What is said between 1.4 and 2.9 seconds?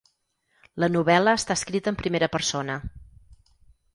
està escrita en primera persona.